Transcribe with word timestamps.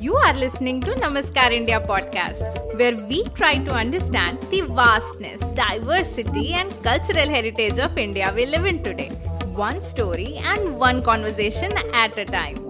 You 0.00 0.14
are 0.14 0.32
listening 0.32 0.80
to 0.82 0.92
Namaskar 0.92 1.50
India 1.50 1.80
podcast, 1.80 2.42
where 2.78 2.94
we 3.08 3.24
try 3.38 3.58
to 3.58 3.72
understand 3.72 4.40
the 4.42 4.60
vastness, 4.60 5.40
diversity, 5.56 6.52
and 6.52 6.70
cultural 6.84 7.28
heritage 7.28 7.80
of 7.80 7.98
India 7.98 8.32
we 8.32 8.46
live 8.46 8.64
in 8.64 8.84
today, 8.84 9.08
one 9.56 9.80
story 9.80 10.36
and 10.36 10.78
one 10.78 11.02
conversation 11.02 11.72
at 11.92 12.16
a 12.16 12.24
time. 12.24 12.64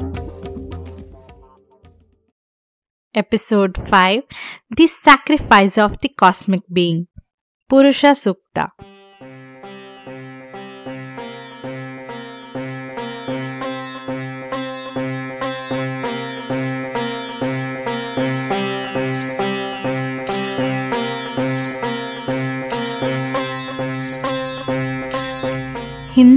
Episode 3.14 3.76
5 3.76 4.22
The 4.74 4.86
Sacrifice 4.86 5.76
of 5.76 5.98
the 5.98 6.08
Cosmic 6.08 6.62
Being 6.72 7.08
Purusha 7.68 8.14
Sukta 8.24 8.70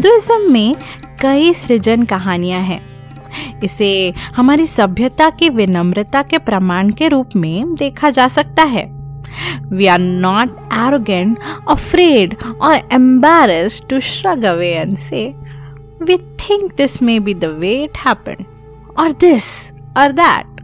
Hinduism 0.04 0.52
में 0.52 0.76
कई 1.22 1.54
सृजन 1.54 2.04
कहानियाँ 2.04 2.60
हैं। 2.60 2.80
इसे 3.64 3.90
हमारी 4.36 4.66
सभ्यता 4.68 5.30
की 5.30 5.50
विनम्रता 5.50 6.22
के 6.24 6.38
प्रमाण 6.38 6.90
के 6.92 7.08
रूप 7.08 7.36
में 7.36 7.74
देखा 7.76 8.10
जा 8.10 8.28
सकता 8.28 8.64
है। 8.72 8.84
We 9.72 9.88
are 9.88 10.00
not 10.00 10.58
arrogant 10.74 11.38
afraid 11.70 12.36
और 12.62 12.78
embarrassed 12.94 13.88
to 13.90 14.00
shrug 14.00 14.46
away 14.46 14.70
and 14.70 14.96
say 14.98 15.28
we 16.02 16.18
think 16.42 16.74
this 16.78 17.02
may 17.02 17.20
be 17.20 17.34
the 17.34 17.52
way 17.60 17.74
it 17.84 17.98
happened 18.06 18.44
और 19.00 19.12
दिस 19.22 19.52
और 19.98 20.12
that 20.22 20.62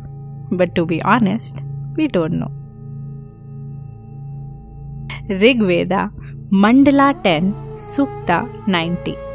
but 0.54 0.74
to 0.76 0.86
be 0.86 1.00
honest 1.14 1.62
we 1.98 2.08
don't 2.08 2.32
know 2.34 2.50
Rigveda 5.46 6.10
mandala 6.54 7.14
10 7.24 7.54
sukta 7.78 8.42
90 8.70 9.27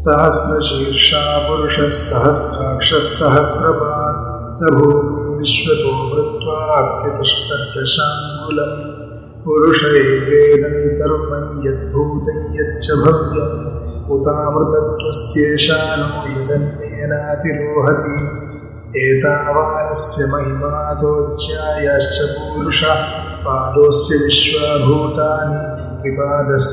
सहस्रशीर्षा 0.00 1.20
पुरुषः 1.44 1.86
सहस्राक्षः 1.98 3.04
सहस्रपान् 3.04 4.18
स 4.56 4.72
भूमिं 4.74 5.36
विश्वतो 5.38 5.92
वृत्वा 6.08 6.56
अत्यतिष्ठत्यशाङ्गुलम् 6.80 8.74
पुरुष 9.44 9.80
एवेदं 10.00 10.76
सर्वं 10.98 11.46
यद्भूतं 11.66 12.40
यच्च 12.58 12.88
भव्यम् 13.02 13.62
उतामृतत्वस्येषा 14.16 15.78
नो 16.00 16.10
यदन्येनातिरोहति 16.34 18.18
एतावानस्य 19.04 20.28
विश्वभूतानि 24.26 25.62
त्रिपादोर्ध्व 26.02 26.66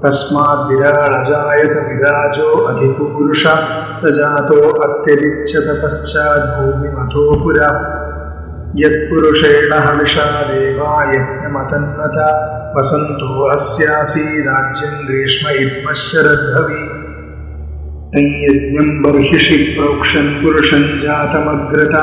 तस्माद्विराळजायत 0.03 1.69
विराजो 1.69 2.63
अधिपुरुष 2.63 3.47
स 4.01 4.05
जातो 4.05 4.79
अत्यरिच्यत 4.79 5.85
पश्चाद्भूमिमथो 5.85 7.43
पुरा। 7.43 7.95
यत्पुरुषेण 8.75 9.73
हविषा 9.73 10.41
देवा 10.41 11.11
यज्ञमतन्वता। 11.11 12.55
वसन्तो 12.77 13.49
अस्यासीदाज्यं 13.49 15.07
ग्रीष्म 15.07 15.49
इद्मः 15.49 15.93
तञ्यज्ञं 18.15 18.87
बर्हिषि 19.01 19.57
प्रोक्षन् 19.77 20.99
जातमग्रता, 20.99 22.01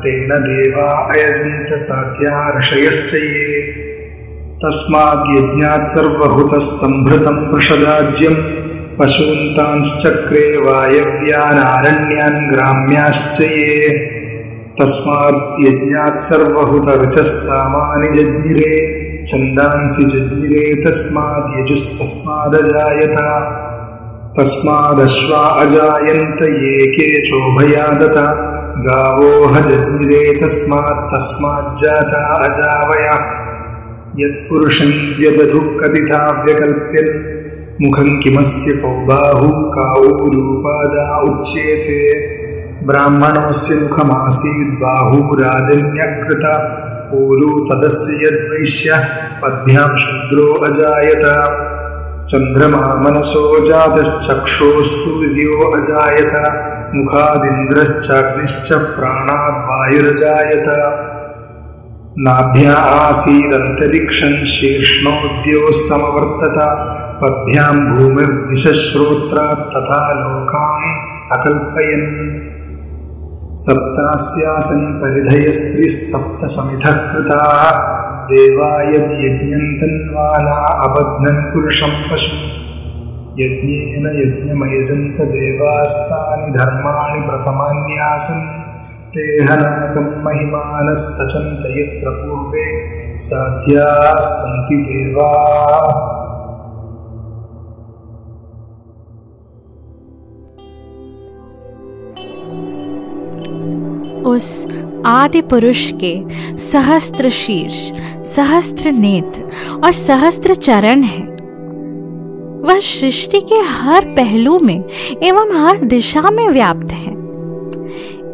तेन 0.00 0.28
देवा 0.28 0.88
अयजन्त 1.12 1.76
साध्या 1.76 2.58
ऋषयश्च 2.58 3.14
ये 3.14 3.62
तस्माद्यज्ञात् 4.64 5.88
सर्वभूतः 5.88 6.58
सम्भृतं 6.58 7.52
पृषदाज्यं 7.52 8.34
पशून्तांश्चक्रे 8.98 10.56
वायव्यानारण्यान् 10.56 12.52
ग्राम्याश्च 12.52 13.40
ये 13.40 13.88
तस्मात् 14.80 15.60
यज्ञात् 15.60 16.22
सर्वहुतरुचः 16.22 17.22
सामानि 17.22 18.08
जज्ञिरे, 18.08 18.76
छन्दांसि 19.26 20.04
जज्ञिरे 20.04 20.74
तस्मादश्वा 24.38 25.38
अजायन्त 25.38 26.42
ये 26.42 26.86
के 26.86 27.26
चोभयादत 27.26 28.14
गावोह 28.78 29.60
जज्ञिरे 29.60 30.42
तस्मात् 30.42 31.14
तस्माज्जाता 31.14 32.44
अजावय। 32.44 33.34
यत्पुरुषं 34.24 34.84
व्यदधुः 34.84 35.60
कथिता 35.60 36.44
व्यकल्प्यन्। 36.44 37.36
मुखं 37.82 38.20
किमस्य 38.20 38.72
कौ 38.72 38.88
बाहु 38.88 39.48
काऊ 39.48 40.30
रूपादा 40.30 41.20
उच्येते। 41.20 42.36
ब्राह्मणोऽस्य 42.86 43.74
मुखमासीद्बाहुराजन्यकृत 43.74 46.42
पूलू 47.12 47.60
तदस्य 47.60 48.26
यद्वैश्य 48.26 49.08
पद्भ्यां 49.42 49.96
शूद्रो 49.96 50.52
अजायत। 50.52 51.22
चन्द्रमा 52.28 52.94
मनसो 52.94 53.64
जातश्चक्षोः 53.64 54.82
सूर्यो 54.82 55.70
अजायत, 55.70 56.32
मुखादिन्द्रश्चाग्निश्च 56.94 58.72
प्राणाद्वायुरजायत। 58.72 60.66
नाभ्या 62.18 62.74
आसीदन्तरिक्षं 62.74 64.44
शीर्ष्णोद्योः 64.44 65.70
समवर्तत 65.70 66.58
पद्भ्यां 67.22 67.96
भूमिर्दिशश्रोत्रात् 67.96 69.60
तथा 69.60 70.12
लोकान् 70.12 70.96
अकल्पयन्। 71.32 72.40
सप्तास्यासन् 73.54 75.00
परिधयस्त्रिः 75.00 75.88
सप्तसमिधः 75.88 76.96
कृताः 76.96 78.05
देवा 78.26 78.82
यद्यज्ञं 78.82 79.74
तन्वाना 79.74 80.56
अबध्नन् 80.84 81.54
पुरुषं 81.54 82.10
पशु। 82.12 82.36
यज्ञेन 83.38 84.06
यज्ञमयजन्त 84.06 85.20
देवास्तानि 85.20 86.58
धर्माणि 86.58 87.20
प्रथमान्यासन्। 87.20 88.66
ते 89.14 89.42
हनाकं 89.42 90.24
महिमानः 90.24 90.94
सचन्त 90.94 91.62
यत्र 91.66 92.10
पूर्वे 92.10 92.66
साध्याः 93.18 94.18
सन्ति 94.18 94.76
देवाः 94.76 96.25
उस 104.26 104.68
आदि 105.06 105.40
पुरुष 105.40 105.92
के 106.04 106.22
सहस्त्र 106.58 107.30
शीर्ष, 107.30 107.92
सहस्त्र 108.28 108.92
नेत्र 108.92 109.44
और 109.84 109.92
सहस्त्र 109.92 110.54
चरण 110.54 111.02
है। 111.02 111.36
वह 112.62 112.80
सृष्टि 112.80 113.40
के 113.40 113.54
हर 113.54 114.04
पहलू 114.04 114.58
में 114.58 114.84
एवं 115.22 115.66
हर 115.66 115.76
दिशा 115.76 116.22
में 116.22 116.48
व्याप्त 116.48 116.92
है। 116.92 117.16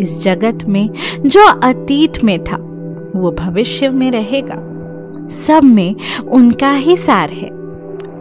इस 0.01 0.23
जगत 0.23 0.59
में 0.69 0.91
जो 1.27 1.47
अतीत 1.47 2.25
में 2.25 2.45
था, 2.45 2.57
वो 3.17 3.31
भविष्य 3.31 3.89
में 3.89 4.11
रहेगा। 4.11 4.69
सब 5.31 5.61
में 5.65 5.97
उनका 6.29 6.73
ही 6.73 6.97
सार 6.97 7.31
है। 7.31 7.49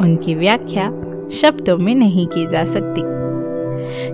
उनकी 0.02 0.36
व्याख्या 0.36 0.90
शब्दों 1.32 1.78
में 1.78 1.96
नहीं 1.96 2.28
की 2.28 2.48
जा 2.48 2.66
सकती। 2.66 3.11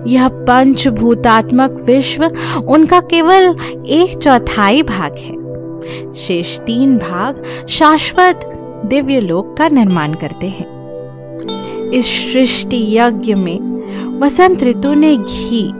यह 0.06 0.28
पंचभूतात्मक 0.28 1.76
विश्व 1.86 2.30
उनका 2.68 3.00
केवल 3.00 3.56
एक 3.86 4.18
चौथाई 4.18 4.82
भाग 4.82 5.14
है। 5.14 6.14
शेष 6.14 6.58
तीन 6.58 6.96
भाग 6.98 7.42
शाश्वत 7.68 8.40
दिव्य 8.86 9.20
लोक 9.20 9.56
का 9.58 9.68
निर्माण 9.68 10.14
करते 10.14 10.46
हैं। 10.46 11.90
इस 11.90 12.32
सृष्टि 12.32 12.96
यज्ञ 12.96 13.34
में 13.34 14.18
वसंत 14.20 14.62
ऋतु 14.64 14.94
ने 14.94 15.16
घी, 15.16 15.70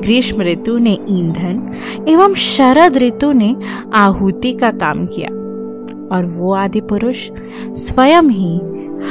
ग्रीष्म 0.00 0.42
ऋतु 0.42 0.78
ने 0.78 0.98
ईंधन 1.08 1.70
एवं 2.08 2.34
शरद 2.34 2.96
ऋतु 2.96 3.32
ने 3.32 3.56
आहुति 3.94 4.52
का 4.52 4.70
काम 4.70 5.06
किया 5.06 5.28
और 6.16 6.24
वो 6.24 6.54
आदि 6.54 6.80
पुरुष 6.80 7.30
स्वयं 7.68 8.22
ही 8.22 8.60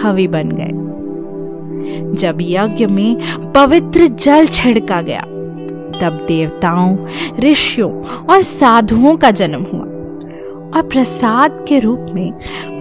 हवि 0.02 0.28
बन 0.28 0.50
गए। 0.50 0.93
जब 2.14 2.38
यज्ञ 2.42 2.86
में 2.86 3.16
पवित्र 3.52 4.08
जल 4.08 4.46
छिड़का 4.46 5.02
गया, 5.02 5.22
तब 6.02 6.26
देवताओं, 6.28 6.98
ऋषियों 7.40 7.92
और 8.26 8.42
साधुओं 8.42 9.18
का 9.18 9.32
जन्म 9.32 9.64
हुआ 9.64 9.86
और 10.76 10.82
प्रसाद 10.82 11.66
के 11.68 11.80
रूप 11.80 12.06
में 12.10 12.32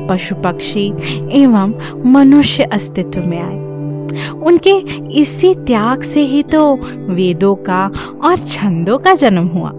पशु 0.08 0.34
पक्षी 0.34 0.86
एवं 1.32 1.74
मनुष्य 2.12 2.64
अस्तित्व 2.64 3.20
में 3.20 3.40
आए। 3.42 3.60
उनके 4.30 4.70
इसी 5.20 5.54
त्याग 5.54 6.02
से 6.02 6.20
ही 6.20 6.42
तो 6.42 6.74
वेदों 6.96 7.54
का 7.54 7.90
और 8.24 8.36
छंदों 8.38 8.98
का 8.98 9.14
जन्म 9.14 9.46
हुआ। 9.46 9.70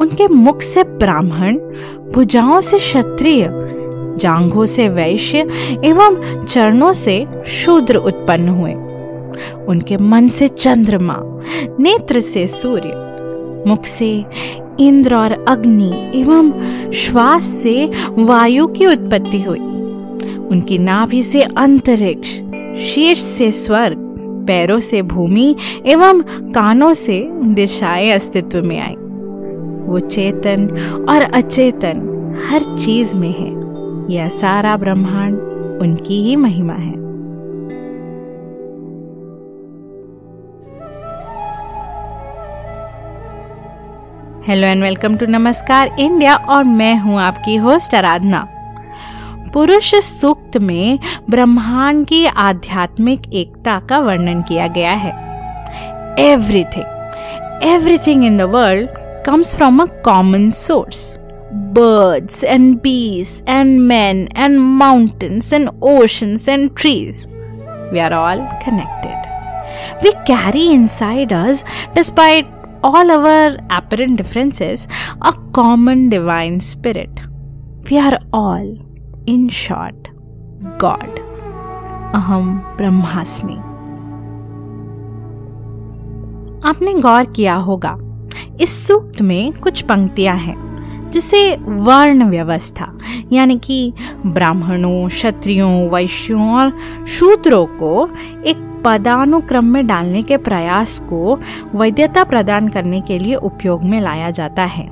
उनके 0.00 0.28
मुख 0.28 0.60
से 0.62 0.84
ब्राह्मण, 0.84 1.56
भुजाओं 2.12 2.60
से 2.60 2.78
क्षत्रिय 2.78 3.48
जांघों 4.18 4.64
से 4.64 4.88
वैश्य 4.88 5.38
एवं 5.84 6.44
चरणों 6.44 6.92
से 6.92 7.26
शूद्र 7.46 7.96
उत्पन्न 7.96 8.48
हुए। 8.48 8.74
उनके 9.66 9.96
मन 9.96 10.28
से 10.28 10.48
चंद्रमा, 10.48 11.16
नेत्र 11.80 12.20
से 12.20 12.46
सूर्य, 12.46 13.08
मुख 13.66 13.84
से 13.84 14.24
इंद्र 14.80 15.14
और 15.14 15.44
अग्नि 15.48 16.10
एवं 16.14 16.52
श्वास 16.90 17.44
से 17.44 17.90
वायु 18.08 18.66
की 18.66 18.86
उत्पत्ति 18.86 19.40
हुई। 19.40 19.58
उनकी 20.50 20.78
नाभि 20.78 21.22
से 21.22 21.42
अंतरिक्ष, 21.42 22.28
शीर्ष 22.82 23.20
से 23.20 23.52
स्वर्ग, 23.52 23.96
पैरों 24.46 24.80
से 24.80 25.02
भूमि 25.02 25.56
एवं 25.86 26.20
कानों 26.52 26.92
से 26.92 27.28
दिशाएँ 27.32 28.10
अस्तित्व 28.10 28.62
में 28.62 28.80
आई। 28.80 28.94
वो 29.86 30.00
चेतन 30.00 30.68
और 31.08 31.22
अचेतन 31.22 32.14
हर 32.50 32.76
चीज़ 32.76 33.16
में 33.16 33.34
है। 33.38 33.57
यह 34.10 34.28
सारा 34.28 34.76
ब्रह्मांड 34.76 35.34
उनकी 35.82 36.20
ही 36.22 36.36
महिमा 36.36 36.74
है। 36.74 36.92
Hello 44.46 44.66
and 44.66 44.82
welcome 44.82 45.16
to 45.16 45.26
Namaskar 45.26 45.90
India 45.98 46.36
और 46.36 46.64
मैं 46.64 46.94
हूँ 46.98 47.18
आपकी 47.20 47.56
होस्ट 47.56 47.94
आराधना 47.94 48.46
पुरुष 49.52 49.94
सूक्त 49.94 50.56
में 50.56 50.98
ब्रह्मांड 51.30 52.06
की 52.06 52.24
आध्यात्मिक 52.26 53.32
एकता 53.34 53.78
का 53.80 53.98
वर्णन 53.98 54.42
किया 54.42 54.66
गया 54.66 54.92
है। 54.94 55.12
Everything 56.22 57.64
everything 57.64 58.24
in 58.24 58.36
the 58.36 58.50
world 58.50 58.88
comes 59.26 59.56
from 59.56 59.82
a 59.82 59.86
common 60.04 60.50
source 60.50 61.18
birds 61.77 62.43
and 62.43 62.81
bees 62.81 63.43
and 63.47 63.87
men 63.87 64.27
and 64.35 64.59
mountains 64.61 65.51
and 65.51 65.69
oceans 65.81 66.47
and 66.47 66.75
trees. 66.75 67.27
We 67.91 67.99
are 67.99 68.13
all 68.13 68.47
connected. 68.63 69.19
We 70.03 70.13
carry 70.25 70.67
inside 70.67 71.33
us, 71.33 71.63
despite 71.95 72.47
all 72.83 73.11
our 73.11 73.57
apparent 73.69 74.17
differences, 74.17 74.87
a 75.21 75.33
common 75.53 76.09
divine 76.09 76.59
spirit. 76.59 77.19
We 77.89 77.97
are 77.97 78.19
all, 78.31 78.77
in 79.25 79.49
short, 79.49 80.09
God. 80.77 81.19
अहम 82.15 82.57
ब्रह्मास्मि 82.77 83.55
आपने 86.69 86.93
गौर 86.93 87.25
किया 87.25 87.55
होगा 87.55 87.97
इस 88.61 88.87
सूक्त 88.87 89.21
में 89.21 89.53
कुछ 89.53 89.81
पंक्तियां 89.81 90.37
हैं 90.39 90.66
जिसे 91.12 91.56
वर्ण 91.56 92.24
व्यवस्था, 92.24 92.98
यानी 93.32 93.58
कि 93.58 93.92
ब्राह्मणों, 94.26 95.08
क्षत्रियों, 95.08 95.88
वैश्यों 95.88 96.54
और 96.54 96.76
शूद्रों 97.08 97.66
को 97.66 98.08
एक 98.46 98.56
पदानुक्रम 98.84 99.64
में 99.64 99.86
डालने 99.86 100.22
के 100.22 100.36
प्रयास 100.36 100.98
को 100.98 101.38
वैधता 101.74 102.24
प्रदान 102.24 102.68
करने 102.68 103.00
के 103.00 103.18
लिए 103.18 103.34
उपयोग 103.34 103.84
में 103.84 104.00
लाया 104.00 104.30
जाता 104.30 104.62
है। 104.62 104.86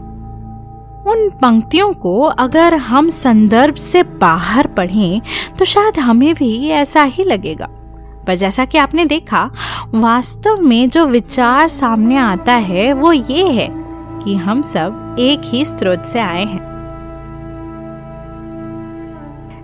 उन 1.07 1.29
पंक्तियों 1.43 1.93
को 1.93 2.21
अगर 2.21 2.75
हम 2.75 3.09
संदर्भ 3.09 3.75
से 3.75 4.03
बाहर 4.03 4.67
पढ़ें 4.67 5.21
तो 5.59 5.65
शायद 5.65 5.99
हमें 5.99 6.35
भी 6.35 6.69
ऐसा 6.69 7.03
ही 7.03 7.25
लगेगा। 7.25 7.69
पर 8.27 8.35
जैसा 8.35 8.65
कि 8.65 8.79
आपने 8.79 9.05
देखा, 9.05 9.51
वास्तव 9.95 10.61
में 10.61 10.89
जो 10.91 11.07
विचार 11.07 11.69
सामने 11.69 12.17
आता 12.17 12.53
है, 12.53 12.93
वो 12.93 13.13
ये 13.13 13.47
है 13.49 13.86
कि 14.27 14.35
हम 14.35 14.63
सब 14.75 15.17
एक 15.21 15.43
ही 15.53 15.65
स्रोत 15.65 16.05
से 16.13 16.19
आए 16.21 16.45
हैं 16.45 16.65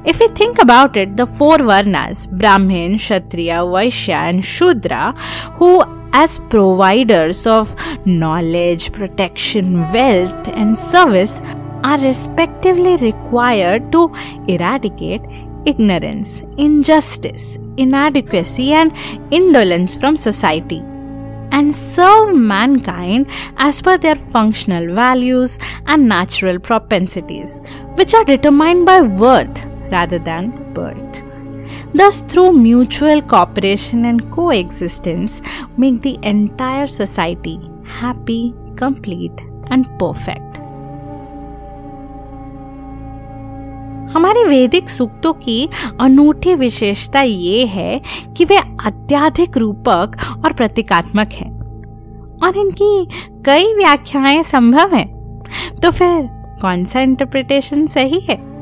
If 0.04 0.18
we 0.18 0.26
think 0.38 0.58
about 0.58 0.96
it, 0.96 1.16
the 1.16 1.26
four 1.26 1.58
Varnas, 1.58 2.28
Brahmin, 2.28 2.96
Kshatriya, 2.98 3.58
Vaishya, 3.74 4.22
and 4.30 4.44
Shudra, 4.44 5.12
who 5.54 5.84
as 6.12 6.40
providers 6.50 7.46
of 7.46 7.76
knowledge, 8.04 8.90
protection, 8.92 9.80
wealth, 9.92 10.48
and 10.48 10.76
service, 10.76 11.40
are 11.84 11.98
respectively 12.00 12.96
required 12.96 13.90
to 13.92 14.12
eradicate 14.48 15.22
ignorance, 15.66 16.42
injustice, 16.58 17.56
inadequacy, 17.76 18.72
and 18.72 18.92
indolence 19.30 19.96
from 19.96 20.16
society 20.16 20.82
and 21.52 21.74
serve 21.74 22.34
mankind 22.34 23.26
as 23.58 23.80
per 23.80 23.96
their 23.96 24.16
functional 24.16 24.94
values 24.94 25.58
and 25.86 26.08
natural 26.08 26.58
propensities, 26.58 27.60
which 27.94 28.14
are 28.14 28.24
determined 28.24 28.84
by 28.84 29.00
worth 29.02 29.64
rather 29.90 30.18
than 30.18 30.50
birth. 30.72 31.22
Thus, 31.94 32.22
through 32.22 32.52
mutual 32.54 33.20
cooperation 33.20 34.06
and 34.06 34.30
coexistence, 34.30 35.42
make 35.76 36.00
the 36.00 36.18
entire 36.22 36.86
society 36.86 37.60
happy, 37.84 38.54
complete, 38.76 39.38
and 39.66 39.86
perfect. 39.98 40.58
हमारे 44.14 44.44
वैदिक 44.44 44.88
सूक्तों 44.88 45.32
की 45.32 45.68
अनूठी 46.00 46.54
विशेषता 46.54 47.20
ये 47.20 47.66
है 47.66 48.00
कि 48.36 48.44
वे 48.44 48.56
अत्याधिक 48.56 49.56
रूपक 49.56 50.12
और 50.44 50.52
प्रतीकात्मक 50.52 51.28
हैं। 51.28 51.62
और 52.44 52.56
इनकी 52.56 53.08
कई 53.46 53.74
व्याख्याएँ 53.74 54.42
संभव 54.42 54.94
हैं। 54.94 55.40
तो 55.82 55.90
फिर 55.90 56.28
कौन 56.62 56.84
सा 56.84 57.00
इंटरप्रिटेशन 57.00 57.86
सही 57.86 58.20
है? 58.20 58.52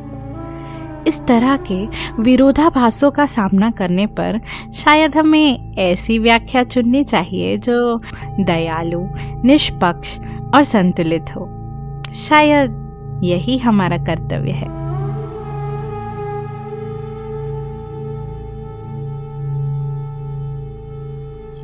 इस 1.06 1.26
तरह 1.26 1.56
के 1.56 1.86
विरोधाभासों 2.22 3.10
का 3.10 3.26
सामना 3.26 3.70
करने 3.70 4.06
पर 4.06 4.40
शायद 4.74 5.16
हमें 5.16 5.76
ऐसी 5.76 6.18
व्याख्या 6.18 6.64
चुननी 6.64 7.04
चाहिए 7.04 7.56
जो 7.56 8.00
दयालु, 8.40 9.00
निष्पक्ष 9.44 10.18
और 10.54 10.62
संतुलित 10.62 11.24
हो। 11.36 11.48
शायद 12.28 12.90
यही 13.24 13.58
हमारा 13.58 13.98
कर्तव्य 13.98 14.50
है। 14.50 14.89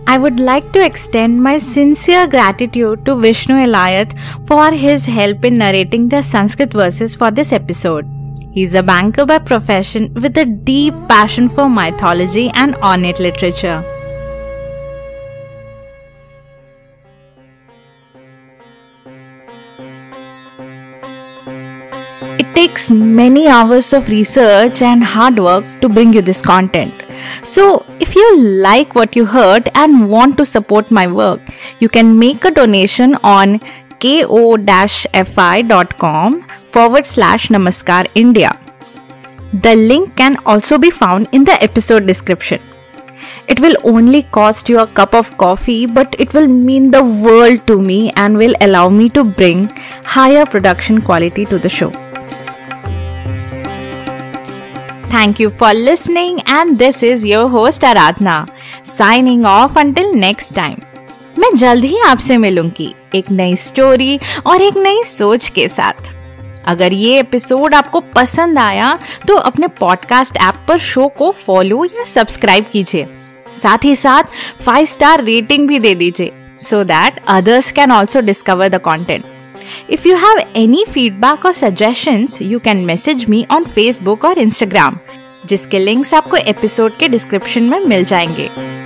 I 0.09 0.19
would 0.19 0.39
like 0.39 0.73
to 0.73 0.85
extend 0.85 1.43
my 1.43 1.59
sincere 1.59 2.29
gratitude 2.29 3.05
to 3.07 3.17
Vishnu 3.17 3.55
Elayat 3.57 4.17
for 4.47 4.71
his 4.71 5.05
help 5.05 5.45
in 5.45 5.59
narrating 5.59 6.09
the 6.09 6.23
Sanskrit 6.23 6.73
verses 6.73 7.17
for 7.17 7.33
this 7.33 7.53
episode. 7.53 8.07
He's 8.53 8.75
a 8.75 8.83
banker 8.83 9.27
by 9.27 9.39
profession 9.39 10.15
with 10.15 10.39
a 10.39 10.45
deep 10.45 10.95
passion 11.09 11.49
for 11.49 11.69
mythology 11.69 12.51
and 12.55 12.77
ornate 12.77 13.19
literature. 13.19 13.83
It 22.39 22.55
takes 22.55 22.93
many 22.93 23.49
hours 23.49 23.93
of 23.93 24.09
research 24.09 24.83
and 24.83 25.03
hard 25.03 25.41
work 25.41 25.65
to 25.81 25.89
bring 25.89 26.13
you 26.13 26.23
this 26.23 26.43
content. 26.43 26.93
So, 27.43 27.86
if 28.01 28.15
you 28.15 28.39
like 28.39 28.95
what 28.95 29.17
you 29.17 29.25
heard 29.25 29.69
and 29.75 30.11
want 30.11 30.37
to 30.39 30.45
support 30.45 30.91
my 30.91 31.07
work, 31.07 31.41
you 31.81 31.89
can 31.89 32.19
make 32.19 32.45
a 32.45 32.51
donation 32.51 33.15
on 33.23 33.61
ko-fi.com 34.01 35.23
forward 36.43 37.07
slash 37.07 37.49
namaskar 37.49 38.07
India. 38.15 38.51
The 39.63 39.75
link 39.75 40.17
can 40.17 40.37
also 40.45 40.79
be 40.79 40.91
found 40.91 41.29
in 41.33 41.45
the 41.45 41.63
episode 41.63 42.07
description. 42.07 42.61
It 43.49 43.61
will 43.61 43.77
only 43.85 44.25
cost 44.25 44.69
you 44.69 44.81
a 44.81 44.87
cup 44.87 45.15
of 45.15 45.39
coffee, 45.39 45.87
but 45.87 46.17
it 46.19 46.35
will 46.35 46.49
mean 46.49 46.91
the 46.91 47.05
world 47.05 47.67
to 47.69 47.81
me 47.81 48.13
and 48.17 48.37
will 48.37 48.55
allow 48.61 48.89
me 48.89 49.09
to 49.11 49.25
bring 49.25 49.69
higher 50.05 50.45
production 50.45 51.01
quality 51.01 51.45
to 51.47 51.59
the 51.59 51.69
show. 51.69 51.93
Thank 55.11 55.39
you 55.39 55.51
for 55.51 55.73
listening, 55.73 56.39
and 56.47 56.77
this 56.79 57.01
is 57.03 57.25
your 57.25 57.49
host 57.49 57.83
Aradhna, 57.83 58.49
signing 58.83 59.45
off 59.47 59.77
until 59.83 60.15
next 60.23 60.55
time. 60.57 60.81
मैं 61.39 61.51
जल्द 61.57 61.85
ही 61.85 61.99
आपसे 62.07 62.39
मिलूँगी 62.39 62.89
एक 63.15 63.31
नई 63.31 63.55
story 63.57 64.19
और 64.47 64.63
एक 64.63 64.77
नई 64.77 65.03
सोच 65.05 65.49
के 65.49 65.69
साथ। 65.69 66.13
अगर 66.69 66.93
ये 66.93 67.19
एपिसोड 67.21 67.75
आपको 67.75 68.01
पसंद 68.17 68.59
आया 68.59 68.99
तो 69.29 69.35
अपने 69.35 69.67
पॉडकास्ट 69.81 70.37
ऐप 70.37 70.65
पर 70.69 70.79
शो 70.79 71.07
को 71.19 71.31
फॉलो 71.31 71.85
या 71.85 72.05
सब्सक्राइब 72.05 72.67
कीजिए। 72.73 73.07
साथ 73.63 73.85
ही 73.85 73.97
साथ 73.97 74.35
फाइव 74.65 74.87
स्टार 74.87 75.25
रेटिंग 75.25 75.69
भी 75.69 75.79
दे 75.79 75.95
दीजिए 75.95 76.33
so 76.63 76.85
that 76.85 77.25
others 77.29 77.73
can 77.73 77.93
also 77.93 78.21
discover 78.21 78.69
the 78.69 78.81
content 78.81 79.25
if 79.91 80.09
you 80.09 80.17
have 80.17 80.45
any 80.57 80.85
feedback 80.97 81.45
or 81.45 81.53
suggestions, 81.53 82.41
you 82.53 82.61
can 82.67 82.87
message 82.87 83.29
me 83.29 83.47
on 83.59 83.65
Facebook 83.79 84.25
और 84.25 84.35
Instagram, 84.35 84.95
जिसके 85.47 85.79
लिंक्स 85.79 86.15
आपको 86.15 86.37
एपिसोड 86.37 86.99
के 86.99 87.09
डिस्क्रिप्शन 87.09 87.63
में 87.63 87.81
मिल 87.81 88.05
जाएँगे 88.05 88.86